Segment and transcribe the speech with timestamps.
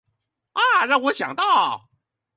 [0.87, 1.87] 讓我想到